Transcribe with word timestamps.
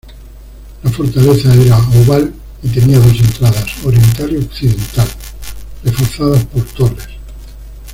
La 0.83 0.89
fortaleza 0.89 1.53
era 1.53 1.77
oval 1.77 2.33
y 2.63 2.69
tenía 2.69 2.97
dos 2.97 3.19
entradas 3.19 3.67
-oriental 3.83 4.31
y 4.33 4.37
occidental-, 4.37 5.07
reforzadas 5.83 6.43
por 6.45 6.63
torres. 6.73 7.07